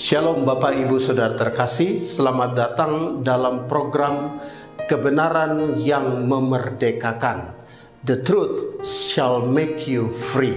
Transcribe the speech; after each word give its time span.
Shalom 0.00 0.48
Bapak 0.48 0.80
Ibu 0.80 0.96
Saudara 0.96 1.36
terkasih, 1.36 2.00
selamat 2.00 2.56
datang 2.56 3.20
dalam 3.20 3.68
program 3.68 4.40
kebenaran 4.88 5.76
yang 5.76 6.24
memerdekakan. 6.24 7.52
The 8.08 8.24
truth 8.24 8.80
shall 8.80 9.44
make 9.44 9.84
you 9.84 10.08
free. 10.08 10.56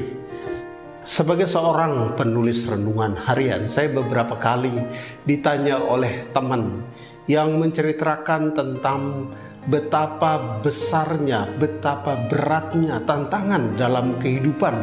Sebagai 1.04 1.52
seorang 1.52 2.16
penulis 2.16 2.64
renungan 2.72 3.20
harian, 3.20 3.68
saya 3.68 3.92
beberapa 3.92 4.40
kali 4.40 4.80
ditanya 5.28 5.76
oleh 5.76 6.24
teman 6.32 6.80
yang 7.28 7.60
menceritakan 7.60 8.56
tentang 8.56 9.28
betapa 9.68 10.64
besarnya, 10.64 11.52
betapa 11.60 12.16
beratnya 12.32 13.04
tantangan 13.04 13.76
dalam 13.76 14.24
kehidupan 14.24 14.76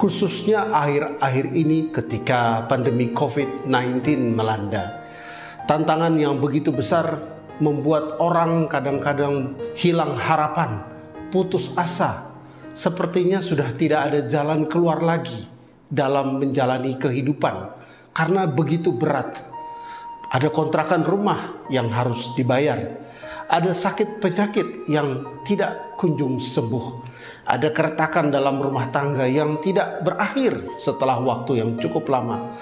khususnya 0.00 0.72
akhir-akhir 0.72 1.46
ini 1.52 1.92
ketika 1.92 2.64
pandemi 2.64 3.12
COVID-19 3.12 4.32
melanda. 4.32 5.04
Tantangan 5.68 6.16
yang 6.16 6.40
begitu 6.40 6.72
besar 6.72 7.20
membuat 7.60 8.16
orang 8.16 8.64
kadang-kadang 8.72 9.60
hilang 9.76 10.16
harapan, 10.16 10.80
putus 11.28 11.76
asa. 11.76 12.32
Sepertinya 12.72 13.44
sudah 13.44 13.76
tidak 13.76 14.08
ada 14.08 14.20
jalan 14.24 14.64
keluar 14.72 15.04
lagi 15.04 15.44
dalam 15.92 16.40
menjalani 16.40 16.96
kehidupan 16.96 17.76
karena 18.16 18.48
begitu 18.48 18.96
berat. 18.96 19.36
Ada 20.32 20.48
kontrakan 20.48 21.04
rumah 21.04 21.68
yang 21.68 21.92
harus 21.92 22.32
dibayar. 22.38 23.09
Ada 23.50 23.74
sakit 23.74 24.22
penyakit 24.22 24.86
yang 24.86 25.42
tidak 25.42 25.98
kunjung 25.98 26.38
sembuh 26.38 27.10
ada 27.50 27.74
keretakan 27.74 28.30
dalam 28.30 28.62
rumah 28.62 28.94
tangga 28.94 29.26
yang 29.26 29.58
tidak 29.58 30.06
berakhir 30.06 30.78
setelah 30.78 31.18
waktu 31.18 31.58
yang 31.58 31.74
cukup 31.82 32.06
lama. 32.06 32.54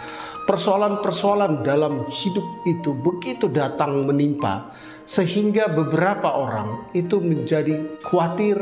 Persoalan-persoalan 0.48 1.60
dalam 1.60 2.08
hidup 2.08 2.64
itu 2.64 2.96
begitu 2.96 3.52
datang 3.52 4.08
menimpa, 4.08 4.72
sehingga 5.04 5.68
beberapa 5.68 6.32
orang 6.32 6.88
itu 6.96 7.20
menjadi 7.20 8.00
khawatir, 8.00 8.56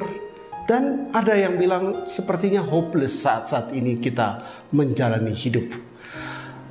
dan 0.67 1.15
ada 1.15 1.39
yang 1.39 1.55
bilang 1.55 2.03
sepertinya 2.03 2.59
hopeless 2.59 3.23
saat-saat 3.23 3.71
ini 3.71 4.03
kita 4.03 4.43
menjalani 4.75 5.31
hidup. 5.31 5.71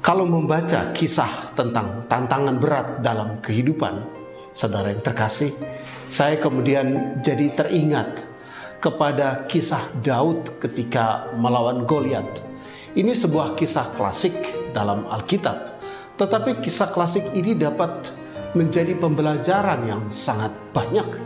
Kalau 0.03 0.27
membaca 0.27 0.91
kisah 0.91 1.55
tentang 1.55 2.03
tantangan 2.11 2.59
berat 2.59 2.87
dalam 2.99 3.39
kehidupan, 3.39 4.24
saudara 4.56 4.89
yang 4.89 5.03
terkasih, 5.03 5.52
saya 6.08 6.39
kemudian 6.39 7.20
jadi 7.20 7.52
teringat 7.53 8.23
kepada 8.80 9.44
kisah 9.52 9.84
Daud 10.00 10.64
ketika 10.64 11.28
melawan 11.36 11.84
Goliat. 11.84 12.25
Ini 12.95 13.11
sebuah 13.11 13.59
kisah 13.59 13.92
klasik 14.00 14.33
dalam 14.72 15.03
Alkitab, 15.11 15.83
tetapi 16.16 16.64
kisah 16.64 16.95
klasik 16.95 17.28
ini 17.36 17.52
dapat 17.52 18.08
menjadi 18.56 18.95
pembelajaran 18.95 19.83
yang 19.83 20.08
sangat 20.08 20.56
banyak. 20.72 21.20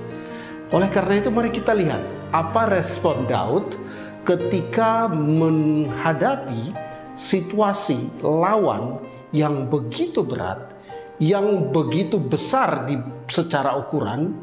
Oleh 0.74 0.90
karena 0.90 1.22
itu, 1.22 1.30
mari 1.30 1.54
kita 1.54 1.78
lihat 1.78 2.02
apa 2.34 2.74
respon 2.74 3.30
Daud 3.30 3.78
ketika 4.26 5.06
menghadapi 5.06 6.74
situasi 7.14 8.22
lawan 8.26 8.98
yang 9.30 9.70
begitu 9.70 10.26
berat, 10.26 10.74
yang 11.20 11.75
begitu 11.75 12.17
besar 12.17 12.88
di 12.88 12.95
secara 13.28 13.75
ukuran, 13.75 14.34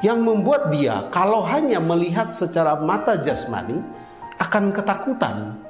yang 0.00 0.24
membuat 0.24 0.72
dia 0.72 1.06
kalau 1.12 1.44
hanya 1.44 1.78
melihat 1.78 2.32
secara 2.32 2.80
mata 2.80 3.20
jasmani 3.20 3.78
akan 4.40 4.72
ketakutan, 4.72 5.60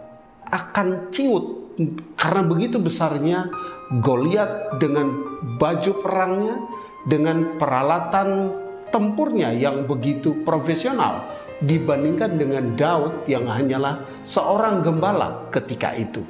akan 0.48 1.10
ciut 1.12 1.74
karena 2.18 2.42
begitu 2.42 2.82
besarnya 2.82 3.50
Goliat 3.88 4.76
dengan 4.76 5.16
baju 5.56 5.92
perangnya, 6.04 6.60
dengan 7.08 7.56
peralatan 7.56 8.52
tempurnya 8.92 9.56
yang 9.56 9.88
begitu 9.88 10.44
profesional 10.44 11.24
dibandingkan 11.64 12.36
dengan 12.36 12.76
Daud 12.76 13.24
yang 13.24 13.48
hanyalah 13.48 14.04
seorang 14.28 14.84
gembala 14.84 15.48
ketika 15.48 15.96
itu. 15.96 16.20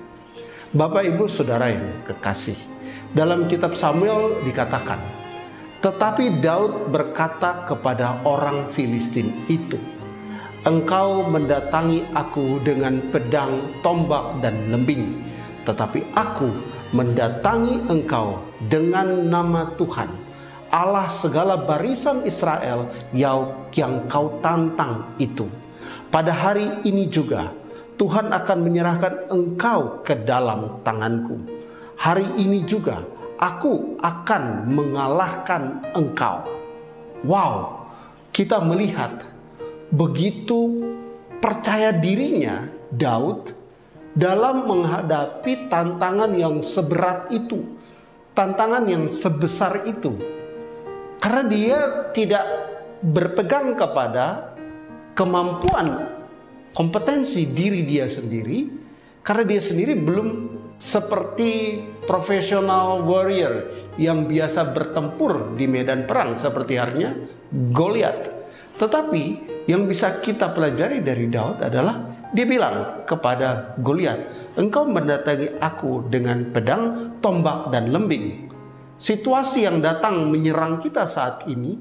Bapak 0.71 1.03
Ibu 1.03 1.27
Saudara 1.27 1.73
yang 1.73 2.05
kekasih, 2.07 2.59
dalam 3.17 3.49
kitab 3.49 3.73
Samuel 3.79 4.41
dikatakan, 4.45 5.01
tetapi 5.79 6.43
Daud 6.43 6.91
berkata 6.91 7.63
kepada 7.65 8.19
orang 8.27 8.67
Filistin 8.73 9.31
itu, 9.47 9.79
Engkau 10.67 11.23
mendatangi 11.31 12.03
aku 12.19 12.59
dengan 12.67 12.99
pedang, 13.15 13.79
tombak, 13.79 14.43
dan 14.43 14.59
lembing, 14.75 15.23
tetapi 15.63 16.03
aku 16.19 16.51
mendatangi 16.91 17.87
engkau 17.87 18.43
dengan 18.67 19.29
nama 19.29 19.71
Tuhan, 19.79 20.11
Allah 20.69 21.07
segala 21.09 21.57
barisan 21.57 22.27
Israel 22.27 22.91
yang 23.15 24.11
kau 24.11 24.43
tantang 24.43 25.15
itu. 25.23 25.49
Pada 26.09 26.33
hari 26.33 26.85
ini 26.89 27.09
juga 27.09 27.53
Tuhan 28.01 28.33
akan 28.33 28.59
menyerahkan 28.59 29.15
engkau 29.33 30.03
ke 30.03 30.17
dalam 30.27 30.81
tanganku. 30.83 31.58
Hari 31.99 32.39
ini 32.39 32.63
juga 32.63 33.03
aku 33.43 33.99
akan 33.99 34.71
mengalahkan 34.71 35.83
engkau. 35.99 36.47
Wow, 37.27 37.87
kita 38.31 38.63
melihat 38.63 39.27
begitu 39.91 40.79
percaya 41.43 41.91
dirinya 41.91 42.71
Daud 42.95 43.51
dalam 44.15 44.67
menghadapi 44.71 45.67
tantangan 45.67 46.35
yang 46.39 46.63
seberat 46.63 47.35
itu, 47.35 47.67
tantangan 48.31 48.87
yang 48.87 49.11
sebesar 49.11 49.87
itu. 49.91 50.15
Karena 51.19 51.43
dia 51.51 51.79
tidak 52.15 52.47
berpegang 53.03 53.75
kepada 53.75 54.55
kemampuan, 55.19 56.15
kompetensi 56.75 57.43
diri 57.51 57.83
dia 57.83 58.07
sendiri, 58.07 58.71
karena 59.27 59.45
dia 59.51 59.59
sendiri 59.63 59.99
belum 59.99 60.58
seperti 60.79 61.83
profesional 62.07 63.03
warrior 63.03 63.67
yang 63.99 64.31
biasa 64.31 64.71
bertempur 64.71 65.59
di 65.59 65.67
medan 65.67 66.07
perang 66.07 66.39
seperti 66.39 66.79
harinya 66.79 67.13
Goliat. 67.51 68.31
Tetapi 68.79 69.23
yang 69.67 69.91
bisa 69.91 70.23
kita 70.23 70.55
pelajari 70.55 71.03
dari 71.03 71.27
Daud 71.27 71.59
adalah 71.59 72.29
dia 72.31 72.47
bilang 72.47 73.03
kepada 73.03 73.75
Goliat, 73.83 74.55
"Engkau 74.55 74.87
mendatangi 74.87 75.59
aku 75.59 76.07
dengan 76.07 76.55
pedang, 76.55 77.17
tombak 77.19 77.75
dan 77.75 77.91
lembing." 77.91 78.47
Situasi 78.99 79.67
yang 79.67 79.83
datang 79.83 80.31
menyerang 80.31 80.79
kita 80.79 81.07
saat 81.11 81.47
ini 81.51 81.75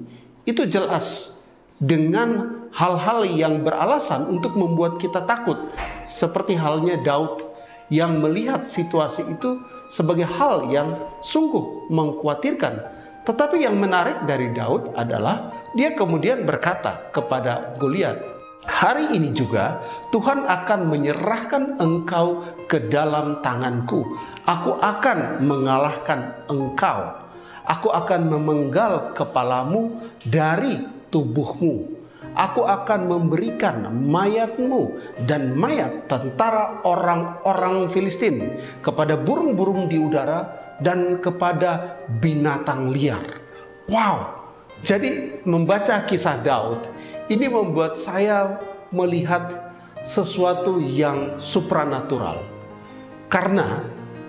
itu 0.47 0.65
jelas 0.65 1.37
dengan 1.77 2.65
hal-hal 2.73 3.25
yang 3.29 3.61
beralasan 3.61 4.25
untuk 4.25 4.57
membuat 4.57 4.97
kita 4.97 5.21
takut, 5.25 5.69
seperti 6.09 6.57
halnya 6.57 6.97
Daud 6.97 7.56
yang 7.87 8.19
melihat 8.19 8.67
situasi 8.67 9.27
itu 9.31 9.63
sebagai 9.87 10.27
hal 10.27 10.67
yang 10.67 10.95
sungguh 11.23 11.87
mengkhawatirkan. 11.91 12.75
Tetapi 13.23 13.63
yang 13.63 13.75
menarik 13.75 14.23
dari 14.23 14.55
Daud 14.55 14.95
adalah 14.95 15.51
dia 15.75 15.91
kemudian 15.95 16.47
berkata 16.47 17.11
kepada 17.11 17.75
Goliat, 17.75 18.15
"Hari 18.63 19.15
ini 19.15 19.35
juga 19.35 19.83
Tuhan 20.15 20.47
akan 20.47 20.79
menyerahkan 20.87 21.75
engkau 21.79 22.43
ke 22.71 22.87
dalam 22.87 23.43
tanganku. 23.43 24.03
Aku 24.47 24.79
akan 24.79 25.43
mengalahkan 25.43 26.47
engkau. 26.47 27.27
Aku 27.67 27.91
akan 27.91 28.31
memenggal 28.31 29.11
kepalamu 29.11 29.99
dari 30.23 30.87
tubuhmu." 31.11 32.06
Aku 32.37 32.69
akan 32.69 33.09
memberikan 33.09 33.89
mayatmu 33.89 34.93
dan 35.25 35.57
mayat 35.57 36.05
tentara 36.05 36.85
orang-orang 36.85 37.89
Filistin 37.89 38.61
kepada 38.85 39.17
burung-burung 39.17 39.89
di 39.89 39.97
udara 39.97 40.45
dan 40.77 41.17
kepada 41.17 41.97
binatang 42.21 42.93
liar. 42.93 43.41
Wow, 43.89 44.37
jadi 44.85 45.41
membaca 45.49 46.05
kisah 46.05 46.37
Daud 46.45 46.85
ini 47.25 47.49
membuat 47.49 47.97
saya 47.97 48.61
melihat 48.93 49.73
sesuatu 50.05 50.77
yang 50.77 51.41
supranatural. 51.41 52.45
Karena 53.33 53.81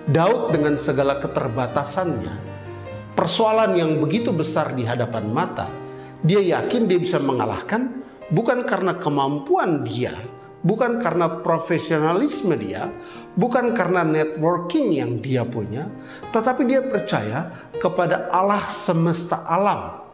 Daud 0.09 0.49
dengan 0.49 0.81
segala 0.81 1.21
keterbatasannya, 1.21 2.35
persoalan 3.13 3.77
yang 3.77 4.01
begitu 4.01 4.33
besar 4.33 4.73
di 4.73 4.81
hadapan 4.81 5.29
mata, 5.29 5.69
dia 6.25 6.41
yakin 6.41 6.89
dia 6.89 6.99
bisa 6.99 7.21
mengalahkan 7.21 7.98
bukan 8.29 8.65
karena 8.65 8.97
kemampuan 8.97 9.85
dia, 9.85 10.13
bukan 10.61 10.99
karena 10.99 11.41
profesionalisme 11.41 12.55
dia, 12.59 12.89
bukan 13.35 13.71
karena 13.71 14.03
networking 14.03 14.95
yang 14.95 15.11
dia 15.19 15.45
punya, 15.45 15.87
tetapi 16.33 16.65
dia 16.67 16.81
percaya 16.83 17.69
kepada 17.79 18.27
Allah 18.29 18.63
semesta 18.67 19.45
alam 19.47 20.05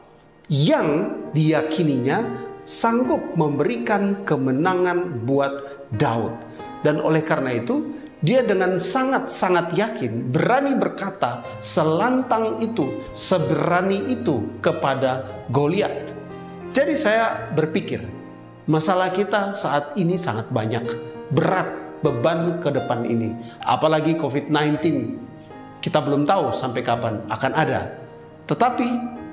yang 0.52 1.10
diyakininya 1.34 2.46
sanggup 2.66 3.34
memberikan 3.38 4.26
kemenangan 4.26 5.26
buat 5.26 5.88
Daud. 5.94 6.34
Dan 6.86 7.02
oleh 7.02 7.26
karena 7.26 7.58
itu, 7.58 7.98
dia 8.22 8.42
dengan 8.42 8.78
sangat-sangat 8.82 9.78
yakin 9.78 10.34
berani 10.34 10.78
berkata 10.78 11.46
selantang 11.62 12.62
itu, 12.62 13.06
seberani 13.14 14.18
itu 14.18 14.62
kepada 14.62 15.26
Goliat. 15.50 16.25
Jadi 16.76 16.92
saya 17.00 17.56
berpikir, 17.56 18.04
masalah 18.68 19.08
kita 19.16 19.56
saat 19.56 19.96
ini 19.96 20.20
sangat 20.20 20.52
banyak, 20.52 20.84
berat 21.32 21.72
beban 22.04 22.60
ke 22.60 22.68
depan 22.68 23.08
ini. 23.08 23.32
Apalagi 23.64 24.20
COVID-19, 24.20 24.84
kita 25.80 26.04
belum 26.04 26.28
tahu 26.28 26.52
sampai 26.52 26.84
kapan 26.84 27.24
akan 27.32 27.52
ada. 27.56 27.96
Tetapi 28.44 28.88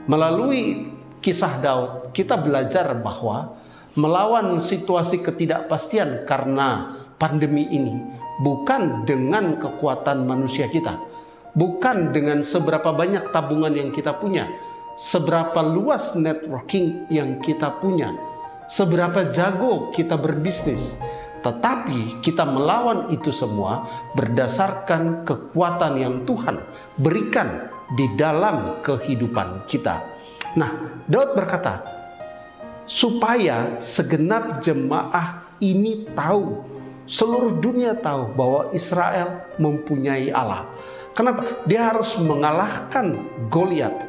melalui 0.07 0.87
kisah 1.19 1.59
Daud, 1.59 2.15
kita 2.15 2.39
belajar 2.39 2.95
bahwa 3.03 3.59
melawan 3.99 4.63
situasi 4.63 5.27
ketidakpastian 5.27 6.23
karena 6.31 6.95
pandemi 7.19 7.67
ini 7.75 7.99
bukan 8.39 9.03
dengan 9.03 9.59
kekuatan 9.59 10.31
manusia 10.31 10.71
kita, 10.71 10.95
bukan 11.59 12.15
dengan 12.15 12.47
seberapa 12.47 12.95
banyak 12.95 13.35
tabungan 13.35 13.75
yang 13.75 13.91
kita 13.91 14.15
punya, 14.15 14.47
seberapa 14.99 15.61
luas 15.65 16.15
networking 16.15 17.09
yang 17.09 17.41
kita 17.41 17.81
punya, 17.81 18.13
seberapa 18.69 19.29
jago 19.33 19.91
kita 19.91 20.17
berbisnis, 20.21 20.97
tetapi 21.43 22.23
kita 22.23 22.47
melawan 22.47 23.11
itu 23.11 23.35
semua 23.35 23.89
berdasarkan 24.15 25.27
kekuatan 25.27 25.93
yang 25.99 26.15
Tuhan 26.29 26.61
berikan 27.01 27.69
di 27.93 28.13
dalam 28.15 28.81
kehidupan 28.85 29.67
kita. 29.67 30.01
Nah, 30.55 31.03
Daud 31.09 31.35
berkata, 31.35 31.83
supaya 32.85 33.81
segenap 33.81 34.61
jemaah 34.61 35.57
ini 35.63 36.09
tahu 36.13 36.73
Seluruh 37.03 37.59
dunia 37.59 37.99
tahu 37.99 38.31
bahwa 38.33 38.71
Israel 38.71 39.51
mempunyai 39.59 40.31
Allah. 40.31 40.71
Kenapa? 41.13 41.67
Dia 41.67 41.91
harus 41.91 42.15
mengalahkan 42.23 43.19
Goliat 43.51 44.07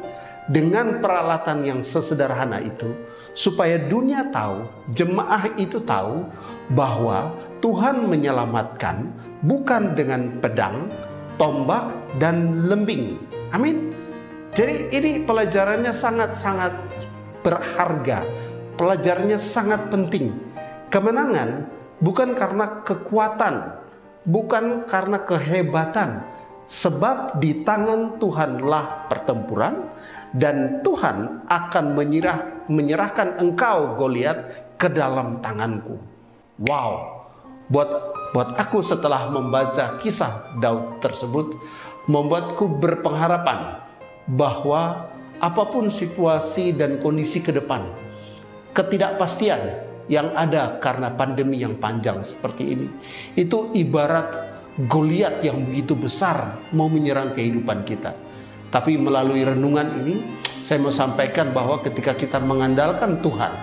dengan 0.48 1.00
peralatan 1.00 1.64
yang 1.64 1.80
sesederhana 1.80 2.60
itu 2.60 2.92
supaya 3.32 3.80
dunia 3.80 4.28
tahu, 4.28 4.68
jemaah 4.92 5.48
itu 5.56 5.80
tahu 5.82 6.28
bahwa 6.72 7.32
Tuhan 7.64 8.04
menyelamatkan 8.06 9.08
bukan 9.40 9.96
dengan 9.96 10.36
pedang, 10.44 10.92
tombak 11.40 11.92
dan 12.20 12.68
lembing. 12.68 13.16
Amin. 13.56 13.96
Jadi 14.54 14.92
ini 14.94 15.24
pelajarannya 15.24 15.90
sangat-sangat 15.90 16.72
berharga. 17.42 18.22
Pelajarannya 18.78 19.38
sangat 19.40 19.90
penting. 19.90 20.30
Kemenangan 20.92 21.66
bukan 21.98 22.38
karena 22.38 22.84
kekuatan, 22.86 23.80
bukan 24.28 24.86
karena 24.86 25.18
kehebatan, 25.26 26.22
sebab 26.70 27.38
di 27.42 27.66
tangan 27.66 28.16
Tuhanlah 28.22 29.10
pertempuran 29.10 29.90
dan 30.34 30.82
Tuhan 30.82 31.46
akan 31.46 31.84
menyerah, 31.94 32.66
menyerahkan 32.66 33.38
engkau 33.38 33.94
Goliat 33.94 34.74
ke 34.74 34.90
dalam 34.90 35.38
tanganku. 35.38 35.96
Wow. 36.66 37.22
Buat 37.70 37.90
buat 38.34 38.58
aku 38.58 38.82
setelah 38.82 39.30
membaca 39.30 39.96
kisah 40.02 40.58
Daud 40.58 40.98
tersebut 41.00 41.54
membuatku 42.10 42.66
berpengharapan 42.82 43.80
bahwa 44.28 45.08
apa 45.38 45.62
pun 45.70 45.88
situasi 45.88 46.74
dan 46.76 46.98
kondisi 47.00 47.40
ke 47.40 47.54
depan, 47.54 47.88
ketidakpastian 48.76 49.86
yang 50.10 50.34
ada 50.36 50.76
karena 50.82 51.14
pandemi 51.14 51.62
yang 51.62 51.80
panjang 51.80 52.20
seperti 52.20 52.76
ini. 52.76 52.86
Itu 53.38 53.72
ibarat 53.72 54.52
Goliat 54.74 55.38
yang 55.46 55.70
begitu 55.70 55.94
besar 55.94 56.66
mau 56.74 56.90
menyerang 56.90 57.30
kehidupan 57.30 57.86
kita. 57.86 58.10
Tapi 58.74 58.98
melalui 58.98 59.46
renungan 59.46 60.02
ini 60.02 60.42
saya 60.42 60.82
mau 60.82 60.90
sampaikan 60.90 61.54
bahwa 61.54 61.78
ketika 61.78 62.18
kita 62.18 62.42
mengandalkan 62.42 63.22
Tuhan, 63.22 63.54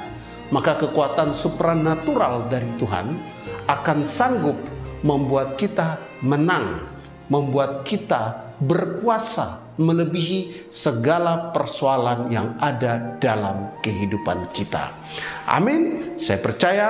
maka 0.55 0.79
kekuatan 0.79 1.35
supranatural 1.35 2.47
dari 2.47 2.71
Tuhan 2.79 3.19
akan 3.67 4.07
sanggup 4.07 4.55
membuat 5.03 5.59
kita 5.59 5.99
menang, 6.23 6.87
membuat 7.27 7.83
kita 7.83 8.55
berkuasa 8.63 9.75
melebihi 9.75 10.71
segala 10.71 11.51
persoalan 11.51 12.31
yang 12.31 12.55
ada 12.61 13.19
dalam 13.19 13.75
kehidupan 13.83 14.47
kita. 14.55 14.95
Amin. 15.43 16.15
Saya 16.15 16.39
percaya 16.39 16.87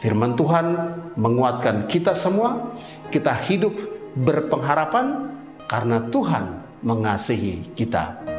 firman 0.00 0.32
Tuhan 0.32 0.66
menguatkan 1.18 1.84
kita 1.90 2.16
semua. 2.16 2.72
Kita 3.10 3.34
hidup 3.34 3.74
berpengharapan 4.14 5.34
karena 5.66 6.06
Tuhan 6.08 6.69
mengasihi 6.80 7.76
kita. 7.76 8.29